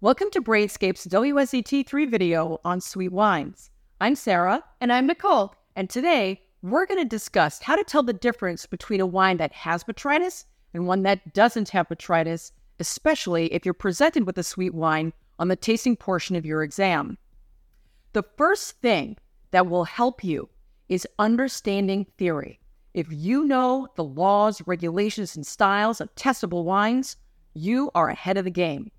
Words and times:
Welcome 0.00 0.30
to 0.30 0.40
Brainscape's 0.40 1.08
WSET3 1.08 2.08
video 2.08 2.60
on 2.64 2.80
sweet 2.80 3.10
wines. 3.10 3.72
I'm 4.00 4.14
Sarah. 4.14 4.62
And 4.80 4.92
I'm 4.92 5.08
Nicole. 5.08 5.56
And 5.74 5.90
today 5.90 6.40
we're 6.62 6.86
going 6.86 7.00
to 7.00 7.04
discuss 7.04 7.60
how 7.60 7.74
to 7.74 7.82
tell 7.82 8.04
the 8.04 8.12
difference 8.12 8.64
between 8.64 9.00
a 9.00 9.06
wine 9.06 9.38
that 9.38 9.52
has 9.54 9.82
botrytis 9.82 10.44
and 10.72 10.86
one 10.86 11.02
that 11.02 11.34
doesn't 11.34 11.70
have 11.70 11.88
botrytis, 11.88 12.52
especially 12.78 13.52
if 13.52 13.64
you're 13.64 13.74
presented 13.74 14.24
with 14.24 14.38
a 14.38 14.44
sweet 14.44 14.72
wine 14.72 15.12
on 15.40 15.48
the 15.48 15.56
tasting 15.56 15.96
portion 15.96 16.36
of 16.36 16.46
your 16.46 16.62
exam. 16.62 17.18
The 18.12 18.22
first 18.36 18.80
thing 18.80 19.16
that 19.50 19.66
will 19.66 19.82
help 19.82 20.22
you 20.22 20.48
is 20.88 21.08
understanding 21.18 22.06
theory. 22.18 22.60
If 22.94 23.08
you 23.10 23.44
know 23.44 23.88
the 23.96 24.04
laws, 24.04 24.62
regulations, 24.64 25.34
and 25.34 25.44
styles 25.44 26.00
of 26.00 26.14
testable 26.14 26.62
wines, 26.62 27.16
you 27.52 27.90
are 27.96 28.10
ahead 28.10 28.36
of 28.36 28.44
the 28.44 28.50
game. 28.52 28.92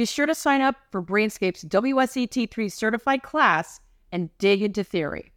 Be 0.00 0.06
sure 0.06 0.24
to 0.24 0.34
sign 0.34 0.62
up 0.62 0.76
for 0.90 1.02
Brainscape's 1.02 1.62
WSET3 1.62 2.72
certified 2.72 3.22
class 3.22 3.80
and 4.10 4.30
dig 4.38 4.62
into 4.62 4.82
theory. 4.82 5.34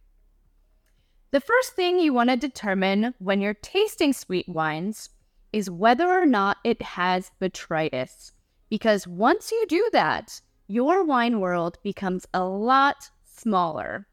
The 1.32 1.40
first 1.42 1.74
thing 1.74 1.98
you 1.98 2.14
want 2.14 2.30
to 2.30 2.36
determine 2.38 3.12
when 3.18 3.42
you're 3.42 3.52
tasting 3.52 4.14
sweet 4.14 4.48
wines 4.48 5.10
is 5.52 5.70
whether 5.70 6.08
or 6.08 6.24
not 6.24 6.56
it 6.64 6.80
has 6.80 7.30
botrytis. 7.42 8.32
Because 8.70 9.06
once 9.06 9.52
you 9.52 9.66
do 9.68 9.86
that, 9.92 10.40
your 10.66 11.04
wine 11.04 11.40
world 11.40 11.76
becomes 11.82 12.26
a 12.32 12.44
lot 12.44 13.10
smaller. 13.22 14.06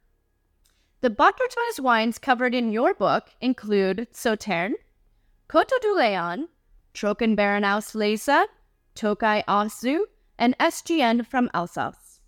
The 0.99 1.11
botrytis 1.11 1.79
wines 1.79 2.17
covered 2.17 2.53
in 2.53 2.73
your 2.73 2.93
book 2.93 3.29
include 3.39 4.09
Sauternes, 4.11 4.73
Coteaux 5.47 5.79
du 5.81 5.95
Layon, 5.95 6.49
Trochenbeerenhaus 6.93 7.95
Leysa, 7.95 8.47
Tokaji 8.97 9.45
Aszú, 9.45 10.01
and 10.41 10.57
SGN 10.57 11.25
from 11.25 11.51
Alsace. 11.53 12.19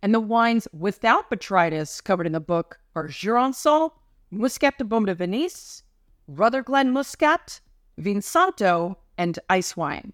And 0.00 0.14
the 0.14 0.20
wines 0.20 0.68
without 0.72 1.28
botrytis 1.28 2.02
covered 2.02 2.26
in 2.26 2.32
the 2.32 2.40
book 2.40 2.78
are 2.94 3.08
Jurançon, 3.08 3.90
Muscat 4.30 4.78
de 4.78 4.84
Beaumes-de-Venise, 4.84 5.82
Rutherglen 6.28 6.92
Muscat, 6.92 7.60
Vinsanto, 8.00 8.94
and 9.18 9.40
Ice 9.50 9.76
Wine. 9.76 10.12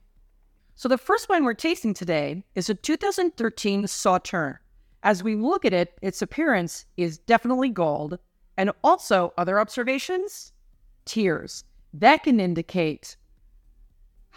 So 0.75 0.89
the 0.89 0.97
first 0.97 1.29
wine 1.29 1.45
we're 1.45 1.53
tasting 1.53 1.93
today 1.93 2.43
is 2.55 2.71
a 2.71 2.75
2013 2.75 3.85
Sauternes. 3.85 4.59
As 5.03 5.23
we 5.23 5.37
look 5.37 5.67
at 5.67 5.75
it, 5.75 5.99
its 6.01 6.23
appearance 6.23 6.87
is 6.97 7.19
definitely 7.19 7.69
gold. 7.69 8.19
And 8.57 8.73
also, 8.83 9.35
other 9.37 9.61
observations? 9.61 10.53
Tears. 11.05 11.65
That 11.93 12.25
can 12.25 12.41
indicate 12.41 13.17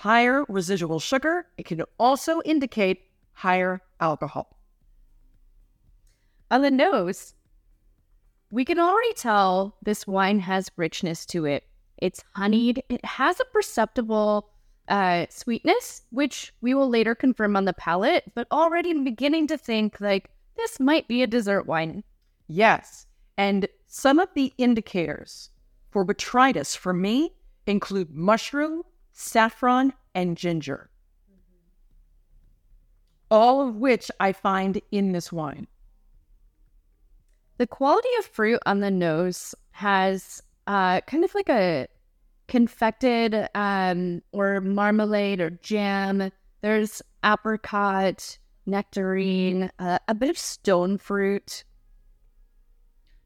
higher 0.02 0.44
residual 0.50 1.00
sugar. 1.00 1.46
It 1.60 1.68
can 1.68 1.84
also 2.00 2.42
indicate 2.44 3.04
higher 3.34 3.82
alcohol. 4.00 4.58
On 6.50 6.64
the 6.64 6.72
nose, 6.72 7.36
we 8.52 8.66
can 8.66 8.80
already 8.80 9.14
tell 9.14 9.78
this 9.84 10.08
wine 10.08 10.40
has 10.40 10.72
richness 10.76 11.24
to 11.28 11.46
it. 11.46 11.66
It's 12.00 12.24
honeyed. 12.36 12.82
It 12.90 13.06
has 13.06 13.40
a 13.40 13.46
perceptible 13.46 14.50
uh, 14.88 15.28
sweetness, 15.30 16.02
which 16.10 16.52
we 16.62 16.74
will 16.74 16.90
later 16.90 17.14
confirm 17.14 17.56
on 17.56 17.66
the 17.66 17.74
palate, 17.74 18.24
but 18.34 18.48
already 18.52 18.94
beginning 19.04 19.46
to 19.48 19.58
think 19.58 20.02
like 20.02 20.32
this 20.58 20.80
might 20.80 21.08
be 21.08 21.22
a 21.22 21.28
dessert 21.28 21.68
wine. 21.68 22.04
Yes. 22.48 23.06
And 23.38 23.68
some 23.86 24.18
of 24.18 24.30
the 24.34 24.52
indicators 24.58 25.52
for 25.92 26.04
botrytis 26.04 26.76
for 26.76 26.92
me 26.92 27.36
include 27.68 28.10
mushroom, 28.10 28.82
saffron, 29.12 29.94
and 30.14 30.38
ginger. 30.38 30.90
All 33.30 33.68
of 33.68 33.76
which 33.78 34.12
I 34.20 34.34
find 34.34 34.82
in 34.92 35.12
this 35.12 35.32
wine. 35.32 35.68
The 37.58 37.68
quality 37.68 38.10
of 38.20 38.26
fruit 38.26 38.60
on 38.66 38.80
the 38.80 38.92
nose 38.92 39.56
has 39.72 40.42
uh, 40.68 41.02
kind 41.02 41.24
of 41.24 41.34
like 41.36 41.50
a 41.50 41.88
confected 42.48 43.48
um, 43.56 44.22
or 44.32 44.60
marmalade 44.62 45.40
or 45.40 45.52
jam. 45.52 46.32
There's 46.62 47.02
apricot, 47.24 48.38
nectarine, 48.66 49.72
uh, 49.80 50.00
a 50.08 50.14
bit 50.14 50.30
of 50.30 50.38
stone 50.38 50.98
fruit. 50.98 51.64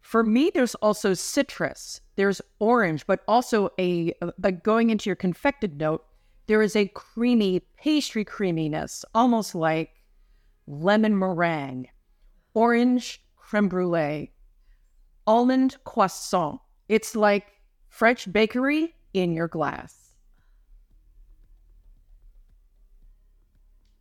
For 0.05 0.23
me, 0.23 0.51
there's 0.53 0.75
also 0.75 1.15
citrus. 1.15 1.99
There's 2.15 2.39
orange, 2.59 3.07
but 3.07 3.21
also 3.27 3.71
a, 3.79 4.13
a 4.43 4.51
going 4.51 4.91
into 4.91 5.09
your 5.09 5.15
confected 5.15 5.79
note. 5.79 6.05
There 6.45 6.61
is 6.61 6.75
a 6.75 6.85
creamy 6.89 7.61
pastry 7.75 8.23
creaminess, 8.23 9.03
almost 9.15 9.55
like 9.55 9.89
lemon 10.67 11.17
meringue, 11.17 11.87
orange 12.53 13.19
creme 13.35 13.67
brulee, 13.67 14.31
almond 15.25 15.77
croissant. 15.85 16.61
It's 16.87 17.15
like 17.15 17.47
French 17.87 18.31
bakery 18.31 18.93
in 19.15 19.33
your 19.33 19.47
glass. 19.47 20.13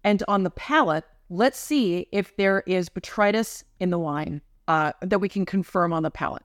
And 0.04 0.22
on 0.28 0.42
the 0.42 0.50
palate, 0.50 1.04
let's 1.30 1.58
see 1.58 2.08
if 2.12 2.36
there 2.36 2.62
is 2.66 2.90
botrytis 2.90 3.64
in 3.80 3.88
the 3.88 3.98
wine 3.98 4.42
uh, 4.68 4.92
that 5.02 5.20
we 5.20 5.28
can 5.28 5.44
confirm 5.44 5.92
on 5.92 6.02
the 6.02 6.10
palate. 6.10 6.42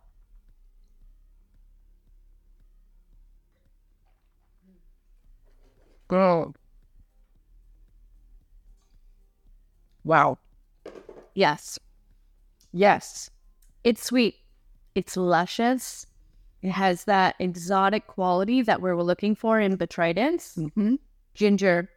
Oh. 6.09 6.53
Wow. 10.03 10.40
Yes. 11.35 11.78
Yes. 12.72 13.29
It's 13.84 14.03
sweet. 14.03 14.35
It's 14.96 15.16
luscious. 15.16 16.06
It 16.62 16.72
has 16.72 17.06
that 17.06 17.35
exotic 17.40 18.08
quality 18.08 18.62
that 18.63 18.81
we're 18.81 19.02
looking 19.02 19.35
for 19.35 19.59
in 19.59 19.78
botrytis. 19.78 20.58
Mm-hmm. 20.58 20.96
Ginger, 21.35 21.90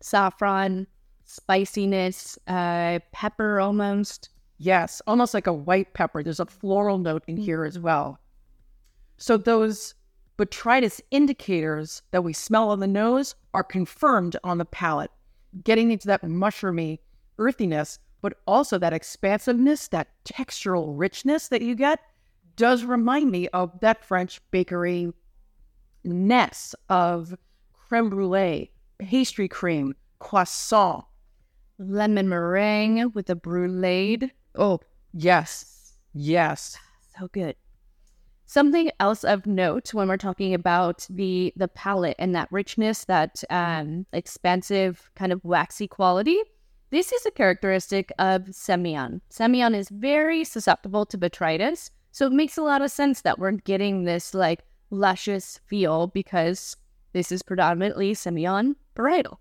saffron, 0.00 0.86
spiciness, 1.24 2.38
uh, 2.46 3.00
pepper 3.12 3.58
almost. 3.58 4.28
Yes, 4.58 5.02
almost 5.06 5.34
like 5.34 5.46
a 5.46 5.52
white 5.52 5.92
pepper. 5.94 6.22
There's 6.22 6.40
a 6.40 6.46
floral 6.46 6.98
note 6.98 7.24
in 7.26 7.36
here 7.36 7.64
as 7.64 7.78
mm. 7.78 7.82
well. 7.82 8.18
So 9.18 9.36
those 9.36 9.94
botrytis 10.38 11.00
indicators 11.10 12.02
that 12.10 12.24
we 12.24 12.32
smell 12.32 12.70
on 12.70 12.80
the 12.80 12.86
nose 12.86 13.34
are 13.54 13.64
confirmed 13.64 14.36
on 14.44 14.58
the 14.58 14.64
palate, 14.64 15.10
getting 15.64 15.90
into 15.90 16.06
that 16.08 16.22
mushroomy 16.22 16.98
earthiness, 17.38 17.98
but 18.20 18.34
also 18.46 18.78
that 18.78 18.92
expansiveness, 18.92 19.88
that 19.88 20.08
textural 20.24 20.92
richness 20.96 21.48
that 21.48 21.62
you 21.62 21.74
get 21.74 22.00
does 22.56 22.84
remind 22.84 23.30
me 23.30 23.48
of 23.48 23.78
that 23.80 24.04
French 24.04 24.40
bakery 24.50 25.12
ness 26.04 26.74
of 26.88 27.36
creme 27.72 28.10
brulee, 28.10 28.70
pastry 28.98 29.48
cream, 29.48 29.94
croissant, 30.18 31.04
lemon 31.78 32.28
meringue 32.28 33.10
with 33.12 33.28
a 33.28 33.34
brulee. 33.34 34.30
Oh, 34.56 34.80
yes. 35.12 35.92
Yes. 36.12 36.78
So 37.18 37.28
good. 37.28 37.56
Something 38.46 38.90
else 39.00 39.24
of 39.24 39.46
note 39.46 39.92
when 39.92 40.08
we're 40.08 40.16
talking 40.16 40.54
about 40.54 41.06
the 41.10 41.52
the 41.56 41.66
palate 41.66 42.14
and 42.18 42.34
that 42.34 42.48
richness, 42.52 43.04
that 43.06 43.42
um, 43.50 44.06
expansive 44.12 45.10
kind 45.16 45.32
of 45.32 45.44
waxy 45.44 45.88
quality. 45.88 46.38
This 46.90 47.12
is 47.12 47.26
a 47.26 47.32
characteristic 47.32 48.12
of 48.20 48.42
Semillon. 48.42 49.20
Semillon 49.30 49.74
is 49.74 49.88
very 49.88 50.44
susceptible 50.44 51.04
to 51.06 51.18
botrytis, 51.18 51.90
so 52.12 52.26
it 52.26 52.32
makes 52.32 52.56
a 52.56 52.62
lot 52.62 52.82
of 52.82 52.92
sense 52.92 53.22
that 53.22 53.40
we're 53.40 53.50
getting 53.50 54.04
this 54.04 54.32
like 54.32 54.60
luscious 54.90 55.58
feel 55.66 56.06
because 56.06 56.76
this 57.12 57.32
is 57.32 57.42
predominantly 57.42 58.14
Semillon 58.14 58.76
varietal. 58.94 59.38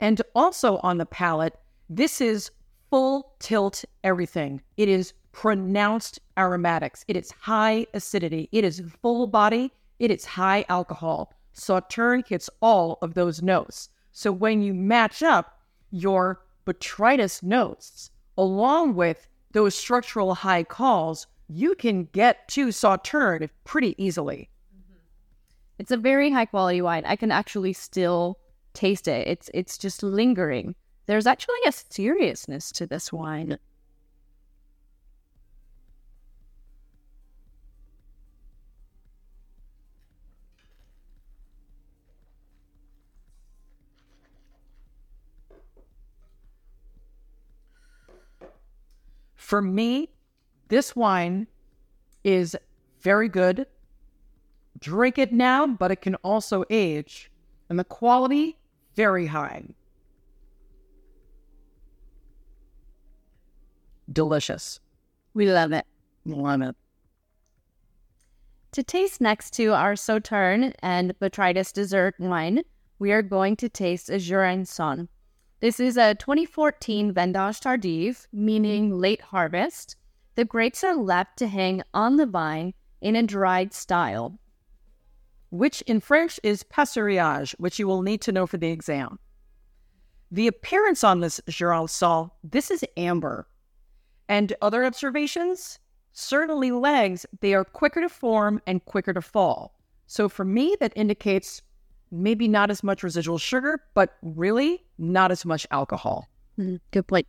And 0.00 0.20
also 0.34 0.78
on 0.78 0.98
the 0.98 1.06
palate, 1.06 1.54
this 1.88 2.20
is 2.20 2.50
full 2.90 3.32
tilt 3.38 3.84
everything. 4.04 4.60
It 4.76 4.88
is 4.88 5.14
pronounced 5.32 6.18
aromatics. 6.36 7.04
It 7.08 7.16
is 7.16 7.30
high 7.30 7.86
acidity. 7.94 8.48
It 8.52 8.64
is 8.64 8.82
full 9.00 9.26
body. 9.26 9.72
It 9.98 10.10
is 10.10 10.24
high 10.24 10.64
alcohol. 10.68 11.32
Sauternes 11.54 12.28
hits 12.28 12.50
all 12.60 12.98
of 13.02 13.14
those 13.14 13.42
notes. 13.42 13.88
So 14.12 14.32
when 14.32 14.60
you 14.62 14.74
match 14.74 15.22
up 15.22 15.60
your 15.90 16.42
botrytis 16.66 17.42
notes 17.42 18.10
along 18.36 18.94
with 18.94 19.28
those 19.52 19.74
structural 19.74 20.34
high 20.34 20.64
calls, 20.64 21.26
you 21.48 21.74
can 21.74 22.04
get 22.12 22.46
to 22.48 22.68
Sauternes 22.68 23.50
pretty 23.64 23.94
easily. 24.02 24.48
It's 25.78 25.90
a 25.90 25.96
very 25.96 26.30
high 26.30 26.44
quality 26.44 26.82
wine. 26.82 27.04
I 27.06 27.16
can 27.16 27.30
actually 27.30 27.72
still 27.72 28.38
taste 28.74 29.08
it. 29.08 29.26
It's 29.26 29.50
it's 29.54 29.78
just 29.78 30.02
lingering. 30.02 30.74
There's 31.10 31.26
actually 31.26 31.58
a 31.66 31.72
seriousness 31.72 32.70
to 32.70 32.86
this 32.86 33.12
wine. 33.12 33.58
For 49.34 49.60
me, 49.60 50.10
this 50.68 50.94
wine 50.94 51.48
is 52.22 52.56
very 53.00 53.28
good. 53.28 53.66
Drink 54.78 55.18
it 55.18 55.32
now, 55.32 55.66
but 55.66 55.90
it 55.90 56.02
can 56.02 56.14
also 56.22 56.62
age. 56.70 57.32
And 57.68 57.80
the 57.80 57.82
quality, 57.82 58.58
very 58.94 59.26
high. 59.26 59.64
Delicious. 64.12 64.80
We 65.34 65.50
love 65.50 65.72
it. 65.72 65.86
Love 66.24 66.62
it. 66.62 66.76
To 68.72 68.82
taste 68.82 69.20
next 69.20 69.52
to 69.54 69.72
our 69.72 69.94
Sauterne 69.94 70.72
and 70.80 71.18
Botrytis 71.18 71.72
dessert 71.72 72.14
wine, 72.18 72.62
we 72.98 73.12
are 73.12 73.22
going 73.22 73.56
to 73.56 73.68
taste 73.68 74.10
a 74.10 74.14
Jurançon. 74.14 75.08
This 75.60 75.80
is 75.80 75.96
a 75.96 76.14
2014 76.14 77.12
Vendange 77.12 77.60
Tardive, 77.60 78.26
meaning 78.32 78.96
late 78.96 79.20
harvest. 79.20 79.96
The 80.34 80.44
grapes 80.44 80.84
are 80.84 80.96
left 80.96 81.36
to 81.38 81.48
hang 81.48 81.82
on 81.92 82.16
the 82.16 82.26
vine 82.26 82.74
in 83.00 83.16
a 83.16 83.22
dried 83.22 83.74
style. 83.74 84.38
Which 85.50 85.82
in 85.82 86.00
French 86.00 86.38
is 86.42 86.62
passerillage, 86.62 87.54
which 87.58 87.78
you 87.78 87.86
will 87.86 88.02
need 88.02 88.20
to 88.22 88.32
know 88.32 88.46
for 88.46 88.56
the 88.56 88.70
exam. 88.70 89.18
The 90.30 90.46
appearance 90.46 91.02
on 91.02 91.20
this 91.20 91.40
Jurançon, 91.48 92.30
this 92.44 92.70
is 92.70 92.84
amber. 92.96 93.48
And 94.30 94.54
other 94.62 94.84
observations? 94.84 95.80
Certainly 96.12 96.70
legs, 96.70 97.26
they 97.40 97.52
are 97.52 97.64
quicker 97.64 98.00
to 98.00 98.08
form 98.08 98.62
and 98.64 98.84
quicker 98.84 99.12
to 99.12 99.20
fall. 99.20 99.74
So 100.06 100.28
for 100.28 100.44
me, 100.44 100.76
that 100.78 100.92
indicates 100.94 101.62
maybe 102.12 102.46
not 102.46 102.70
as 102.70 102.84
much 102.84 103.02
residual 103.02 103.38
sugar, 103.38 103.82
but 103.92 104.16
really 104.22 104.84
not 104.98 105.32
as 105.32 105.44
much 105.44 105.66
alcohol. 105.72 106.28
Mm, 106.58 106.78
good 106.92 107.08
point. 107.08 107.26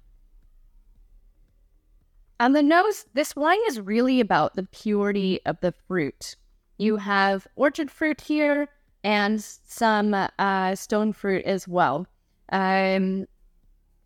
On 2.40 2.54
the 2.54 2.62
nose, 2.62 3.06
this 3.16 3.36
wine 3.36 3.60
is 3.68 3.80
really 3.80 4.20
about 4.20 4.56
the 4.56 4.64
purity 4.64 5.40
of 5.48 5.60
the 5.62 5.74
fruit. 5.88 6.36
You 6.78 6.98
have 6.98 7.48
orchard 7.56 7.90
fruit 7.90 8.22
here 8.22 8.70
and 9.04 9.42
some 9.42 10.14
uh, 10.38 10.76
stone 10.76 11.14
fruit 11.14 11.46
as 11.46 11.68
well. 11.68 12.06
Um, 12.52 13.26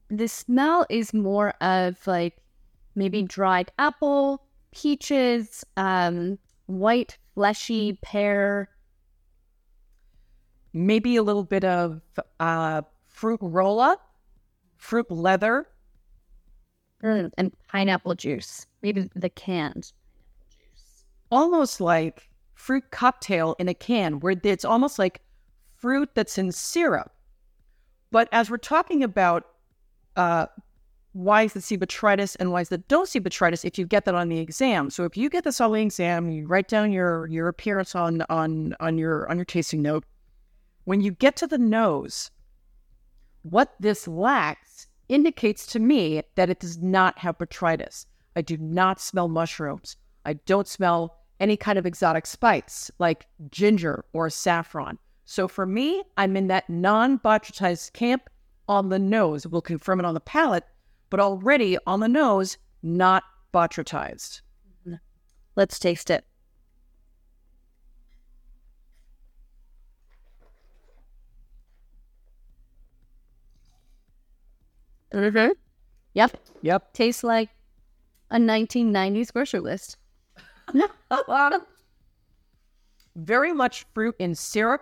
the 0.10 0.28
smell 0.30 0.86
is 0.90 1.14
more 1.14 1.54
of 1.60 2.08
like 2.08 2.38
maybe 2.96 3.24
dried 3.24 3.72
apple, 3.78 4.42
peaches, 4.72 5.64
um, 5.78 6.38
white 6.66 7.18
fleshy 7.34 8.00
pear. 8.02 8.70
Maybe 10.74 11.16
a 11.16 11.24
little 11.24 11.44
bit 11.44 11.64
of 11.64 12.02
uh, 12.40 12.82
fruit 13.08 13.40
roll 13.42 13.80
up, 13.80 14.02
fruit 14.78 15.10
leather, 15.10 15.68
mm, 17.04 17.32
and 17.38 17.52
pineapple 17.68 18.16
juice. 18.16 18.66
Maybe 18.82 19.10
the 19.16 19.30
canned 19.30 19.94
juice. 20.50 21.06
Almost 21.32 21.80
like 21.80 22.30
fruit 22.56 22.84
cocktail 22.92 23.56
in 23.60 23.70
a 23.70 23.74
can, 23.74 24.20
where 24.20 24.36
it's 24.44 24.66
almost 24.66 25.00
like 25.00 25.22
fruit 25.78 26.10
that's 26.14 26.38
in 26.38 26.52
syrup. 26.52 27.12
But 28.12 28.28
as 28.32 28.50
we're 28.50 28.58
talking 28.58 29.04
about 29.04 29.46
uh, 30.16 30.48
wines 31.16 31.54
that 31.54 31.64
see 31.64 31.78
botrytis 31.78 32.36
and 32.40 32.52
why 32.52 32.60
is 32.60 32.70
that 32.70 32.88
don't 32.90 33.08
see 33.08 33.22
botrytis 33.22 33.64
if 33.64 33.80
you 33.80 33.88
get 33.88 34.04
that 34.04 34.14
on 34.14 34.28
the 34.28 34.38
exam. 34.38 34.90
So 34.90 35.06
if 35.06 35.16
you 35.16 35.30
get 35.30 35.46
this 35.46 35.62
on 35.62 35.72
the 35.72 35.82
exam, 35.82 36.30
you 36.30 36.46
write 36.46 36.68
down 36.68 36.92
your 36.92 37.26
your 37.28 37.48
appearance 37.48 37.96
on 37.96 38.22
on 38.30 38.76
on 38.80 38.98
your 38.98 39.28
on 39.30 39.38
your 39.38 39.46
tasting 39.46 39.82
note. 39.82 40.04
When 40.84 41.02
you 41.02 41.12
get 41.12 41.38
to 41.38 41.48
the 41.48 41.58
nose, 41.58 42.30
what 43.42 43.74
this 43.80 44.08
lacks 44.08 44.88
indicates 45.08 45.66
to 45.68 45.80
me 45.80 46.22
that 46.36 46.50
it 46.50 46.60
does 46.60 46.78
not 46.80 47.18
have 47.20 47.38
botrytis. 47.38 48.06
I 48.36 48.42
do 48.42 48.58
not 48.58 49.00
smell 49.00 49.30
mushrooms. 49.30 49.96
I 50.26 50.34
don't 50.34 50.68
smell 50.68 51.18
any 51.40 51.56
kind 51.56 51.80
of 51.80 51.86
exotic 51.86 52.26
spice 52.26 52.92
like 53.00 53.26
ginger 53.50 54.04
or 54.14 54.30
saffron. 54.30 54.98
So 55.26 55.48
for 55.48 55.66
me, 55.66 56.04
I'm 56.18 56.36
in 56.36 56.48
that 56.48 56.70
non-botrytized 56.70 57.94
camp 57.94 58.30
on 58.68 58.90
the 58.90 59.00
nose. 59.00 59.48
We'll 59.48 59.62
confirm 59.62 60.00
it 60.00 60.06
on 60.06 60.14
the 60.14 60.20
palate, 60.20 60.66
but 61.16 61.24
already 61.24 61.78
on 61.88 62.02
the 62.02 62.10
nose, 62.10 62.58
not 62.84 63.24
botrytized. 63.54 64.42
Let's 65.56 65.80
taste 65.80 66.10
it. 66.10 66.26
Mm-hmm. 75.14 75.52
Yep. 76.16 76.38
Yep. 76.62 76.92
Tastes 76.92 77.24
like 77.24 77.50
a 78.30 78.36
1990s 78.36 79.32
grocery 79.32 79.62
list. 79.62 79.96
Very 83.16 83.54
much 83.54 83.86
fruit 83.94 84.16
in 84.20 84.36
syrup. 84.36 84.82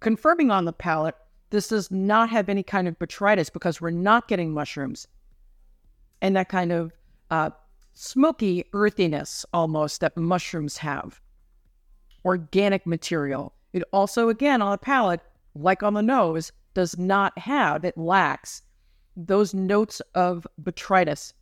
Confirming 0.00 0.50
on 0.50 0.66
the 0.66 0.74
palate, 0.74 1.16
this 1.48 1.68
does 1.68 1.90
not 1.90 2.28
have 2.28 2.50
any 2.50 2.62
kind 2.62 2.86
of 2.86 2.98
botrytis 2.98 3.50
because 3.50 3.80
we're 3.80 3.88
not 3.88 4.28
getting 4.28 4.52
mushrooms 4.52 5.08
and 6.20 6.36
that 6.36 6.48
kind 6.48 6.72
of 6.72 6.92
uh, 7.30 7.50
smoky 7.94 8.64
earthiness 8.72 9.44
almost 9.52 10.00
that 10.00 10.16
mushrooms 10.16 10.76
have. 10.78 11.20
Organic 12.24 12.86
material. 12.86 13.54
It 13.72 13.82
also, 13.92 14.28
again, 14.28 14.62
on 14.62 14.72
the 14.72 14.78
palate, 14.78 15.20
like 15.54 15.82
on 15.82 15.94
the 15.94 16.02
nose, 16.02 16.52
does 16.74 16.98
not 16.98 17.36
have, 17.38 17.84
it 17.84 17.96
lacks 17.96 18.62
those 19.16 19.52
notes 19.52 20.00
of 20.14 20.46
botrytis 20.62 21.32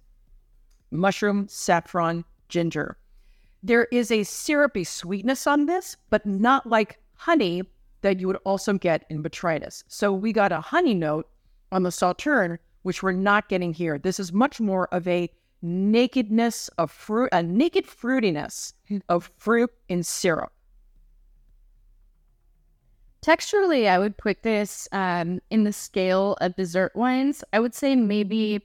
mushroom, 0.91 1.47
saffron, 1.49 2.25
ginger. 2.49 2.97
There 3.63 3.89
is 3.91 4.11
a 4.11 4.23
syrupy 4.23 4.85
sweetness 4.85 5.47
on 5.47 5.67
this, 5.67 5.97
but 6.11 6.25
not 6.25 6.67
like 6.67 7.01
honey 7.15 7.63
that 8.03 8.21
you 8.21 8.27
would 8.29 8.39
also 8.45 8.75
get 8.75 9.05
in 9.11 9.23
botrytis. 9.23 9.83
So 9.89 10.13
we 10.13 10.33
got 10.33 10.53
a 10.53 10.61
honey 10.61 10.95
note 10.95 11.29
on 11.73 11.83
the 11.83 11.91
Sauterne, 11.91 12.59
which 12.87 13.03
we're 13.03 13.11
not 13.11 13.49
getting 13.49 13.75
here. 13.75 13.99
This 13.99 14.21
is 14.21 14.33
much 14.33 14.61
more 14.61 14.87
of 14.95 15.09
a 15.09 15.29
nakedness 15.61 16.69
of 16.79 16.89
fruit, 16.93 17.29
a 17.33 17.43
naked 17.43 17.85
fruitiness 17.85 18.75
of 19.09 19.29
fruit 19.39 19.71
in 19.89 20.05
syrup. 20.05 20.53
Texturally, 23.23 23.89
I 23.89 23.99
would 23.99 24.17
put 24.17 24.45
this 24.45 24.89
um, 24.93 25.41
in 25.51 25.65
the 25.65 25.73
scale 25.73 26.37
of 26.41 26.55
dessert 26.55 26.95
wines. 26.95 27.43
I 27.53 27.59
would 27.59 27.75
say 27.75 27.97
maybe 27.97 28.65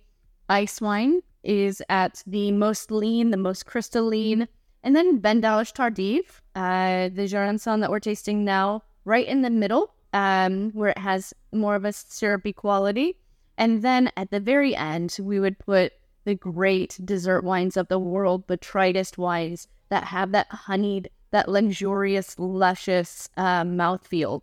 ice 0.50 0.80
wine 0.80 1.22
is 1.44 1.82
at 1.90 2.22
the 2.28 2.52
most 2.52 2.92
lean, 2.92 3.32
the 3.32 3.38
most 3.38 3.66
crystalline, 3.66 4.48
and 4.84 4.96
then 4.96 5.20
Vendange 5.20 5.74
Tardive, 5.74 6.42
uh, 6.54 7.10
the 7.10 7.24
Jurançon 7.24 7.80
that 7.80 7.90
we're 7.90 8.00
tasting 8.00 8.46
now, 8.46 8.84
right 9.04 9.26
in 9.26 9.42
the 9.42 9.50
middle, 9.50 9.96
um, 10.14 10.70
where 10.74 10.90
it 10.90 11.00
has 11.00 11.34
more 11.52 11.74
of 11.74 11.86
a 11.86 11.92
syrupy 11.92 12.54
quality. 12.54 13.18
And 13.58 13.82
then 13.82 14.12
at 14.18 14.32
the 14.32 14.40
very 14.40 14.76
end, 14.76 15.18
we 15.20 15.40
would 15.40 15.60
put 15.60 15.94
the 16.24 16.36
great 16.36 17.00
dessert 17.04 17.44
wines 17.44 17.78
of 17.78 17.88
the 17.88 18.00
world, 18.00 18.48
botrytis 18.48 19.18
wines 19.18 19.68
that 19.90 20.06
have 20.06 20.32
that 20.32 20.48
honeyed, 20.50 21.10
that 21.32 21.50
luxurious, 21.50 22.38
luscious 22.38 23.30
uh, 23.38 23.64
mouthfeel. 23.64 24.42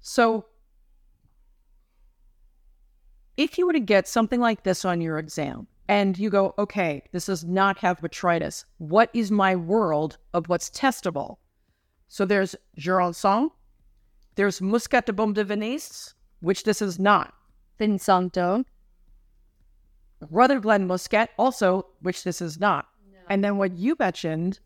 So, 0.00 0.44
if 3.36 3.58
you 3.58 3.66
were 3.66 3.72
to 3.72 3.80
get 3.80 4.06
something 4.06 4.38
like 4.38 4.62
this 4.62 4.84
on 4.84 5.00
your 5.00 5.18
exam 5.18 5.66
and 5.88 6.16
you 6.18 6.30
go, 6.30 6.54
okay, 6.58 7.02
this 7.12 7.26
does 7.26 7.44
not 7.44 7.78
have 7.78 8.00
botrytis, 8.00 8.64
what 8.78 9.10
is 9.14 9.30
my 9.30 9.56
world 9.56 10.18
of 10.34 10.48
what's 10.48 10.70
testable? 10.70 11.38
So, 12.08 12.24
there's 12.24 12.54
Jurançon, 12.78 13.50
there's 14.34 14.60
Muscat 14.60 15.06
de 15.06 15.12
Beaumes-de-Venise, 15.12 16.14
which 16.40 16.64
this 16.64 16.82
is 16.82 16.98
not. 16.98 17.34
Vinsanto. 17.78 18.64
Rutherglen 20.30 20.86
Muscat, 20.86 21.30
also, 21.38 21.86
which 22.00 22.24
this 22.24 22.40
is 22.40 22.58
not. 22.58 22.88
No. 23.12 23.18
And 23.28 23.44
then 23.44 23.58
what 23.58 23.76
you 23.76 23.96
mentioned, 23.98 24.60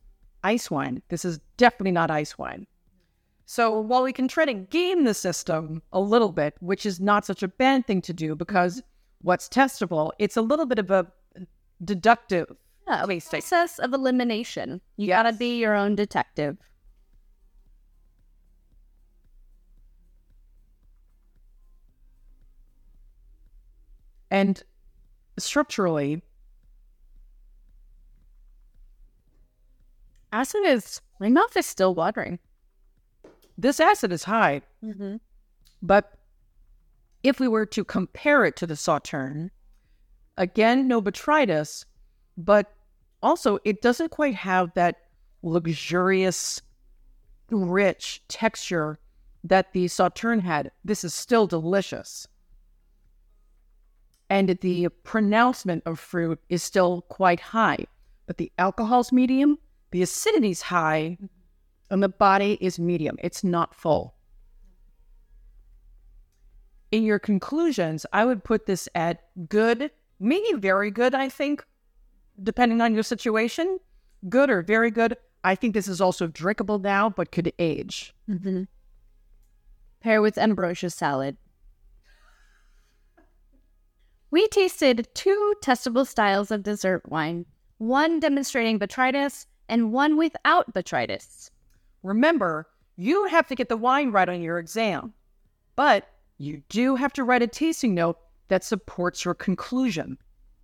ice 0.44 0.70
wine. 0.70 1.02
This 1.08 1.24
is 1.24 1.40
definitely 1.56 1.92
not 1.92 2.10
ice 2.10 2.38
wine. 2.38 2.66
So 3.46 3.80
while 3.80 4.02
we 4.02 4.12
can 4.12 4.28
try 4.28 4.44
to 4.44 4.52
game 4.52 5.04
the 5.04 5.14
system 5.14 5.82
a 5.92 6.00
little 6.00 6.32
bit, 6.32 6.54
which 6.60 6.84
is 6.84 7.00
not 7.00 7.24
such 7.24 7.42
a 7.42 7.48
bad 7.48 7.86
thing 7.86 8.02
to 8.02 8.12
do 8.12 8.34
because 8.34 8.82
what's 9.22 9.48
testable, 9.48 10.10
it's 10.18 10.36
a 10.36 10.42
little 10.42 10.66
bit 10.66 10.78
of 10.78 10.90
a 10.90 11.06
deductive 11.82 12.54
yeah, 12.86 13.04
process 13.04 13.78
of 13.78 13.94
elimination. 13.94 14.80
You 14.96 15.08
yes. 15.08 15.18
gotta 15.18 15.36
be 15.36 15.58
your 15.58 15.74
own 15.74 15.94
detective. 15.94 16.58
And 24.30 24.62
structurally, 25.38 26.22
acid 30.32 30.62
is 30.64 31.00
my 31.20 31.28
mouth 31.28 31.56
is 31.56 31.66
still 31.66 31.94
watering. 31.94 32.38
This 33.56 33.80
acid 33.80 34.12
is 34.12 34.24
high, 34.24 34.62
mm-hmm. 34.84 35.16
but 35.82 36.12
if 37.24 37.40
we 37.40 37.48
were 37.48 37.66
to 37.66 37.84
compare 37.84 38.44
it 38.44 38.54
to 38.56 38.66
the 38.66 38.76
Sauterne, 38.76 39.50
again, 40.36 40.86
no 40.86 41.02
botrytis, 41.02 41.84
but 42.36 42.72
also 43.22 43.58
it 43.64 43.82
doesn't 43.82 44.10
quite 44.10 44.36
have 44.36 44.72
that 44.74 44.96
luxurious, 45.42 46.62
rich 47.50 48.22
texture 48.28 48.98
that 49.42 49.72
the 49.72 49.88
Sauterne 49.88 50.40
had. 50.40 50.70
This 50.84 51.02
is 51.02 51.14
still 51.14 51.46
delicious. 51.46 52.28
And 54.30 54.58
the 54.60 54.88
pronouncement 55.04 55.82
of 55.86 55.98
fruit 55.98 56.38
is 56.48 56.62
still 56.62 57.02
quite 57.08 57.40
high, 57.40 57.86
but 58.26 58.36
the 58.36 58.52
alcohol's 58.58 59.10
medium, 59.10 59.58
the 59.90 60.02
acidity's 60.02 60.60
high, 60.60 61.16
and 61.90 62.02
the 62.02 62.08
body 62.08 62.58
is 62.60 62.78
medium. 62.78 63.16
It's 63.20 63.42
not 63.42 63.74
full. 63.74 64.14
In 66.90 67.02
your 67.04 67.18
conclusions, 67.18 68.04
I 68.12 68.24
would 68.24 68.44
put 68.44 68.66
this 68.66 68.88
at 68.94 69.22
good, 69.48 69.90
maybe 70.20 70.52
very 70.54 70.90
good, 70.90 71.14
I 71.14 71.28
think, 71.28 71.64
depending 72.42 72.80
on 72.80 72.94
your 72.94 73.02
situation. 73.02 73.78
Good 74.28 74.50
or 74.50 74.62
very 74.62 74.90
good. 74.90 75.16
I 75.44 75.54
think 75.54 75.72
this 75.72 75.88
is 75.88 76.00
also 76.00 76.26
drinkable 76.26 76.78
now, 76.78 77.08
but 77.08 77.32
could 77.32 77.52
age. 77.58 78.14
Mm-hmm. 78.28 78.64
Pair 80.00 80.20
with 80.20 80.38
ambrosia 80.38 80.90
salad. 80.90 81.36
We 84.30 84.46
tasted 84.48 85.08
two 85.14 85.54
testable 85.62 86.06
styles 86.06 86.50
of 86.50 86.62
dessert 86.62 87.08
wine, 87.08 87.46
one 87.78 88.20
demonstrating 88.20 88.78
botrytis 88.78 89.46
and 89.70 89.90
one 89.90 90.18
without 90.18 90.74
botrytis. 90.74 91.50
Remember, 92.02 92.68
you 92.96 93.24
have 93.26 93.46
to 93.48 93.54
get 93.54 93.70
the 93.70 93.76
wine 93.76 94.10
right 94.10 94.28
on 94.28 94.42
your 94.42 94.58
exam, 94.58 95.14
but 95.76 96.10
you 96.36 96.62
do 96.68 96.94
have 96.94 97.14
to 97.14 97.24
write 97.24 97.42
a 97.42 97.46
tasting 97.46 97.94
note 97.94 98.18
that 98.48 98.64
supports 98.64 99.24
your 99.24 99.32
conclusion. 99.32 100.18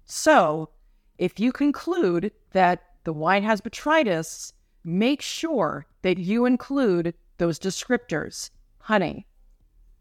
So, 0.04 0.68
if 1.16 1.40
you 1.40 1.50
conclude 1.50 2.32
that 2.52 2.82
the 3.04 3.14
wine 3.14 3.44
has 3.44 3.62
botrytis, 3.62 4.52
make 4.84 5.22
sure 5.22 5.86
that 6.02 6.18
you 6.18 6.44
include 6.44 7.14
those 7.38 7.58
descriptors 7.58 8.50
honey, 8.78 9.26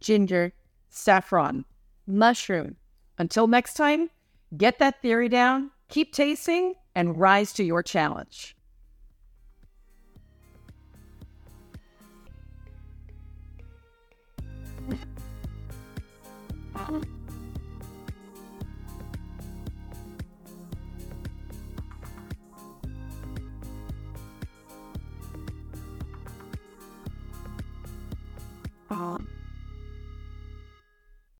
ginger, 0.01 0.51
saffron, 0.89 1.63
mushroom. 2.05 2.75
Until 3.17 3.47
next 3.47 3.75
time, 3.75 4.09
get 4.55 4.79
that 4.79 5.01
theory 5.01 5.29
down, 5.29 5.71
keep 5.89 6.13
tasting, 6.13 6.75
and 6.95 7.19
rise 7.19 7.53
to 7.53 7.63
your 7.63 7.83
challenge. 7.83 8.55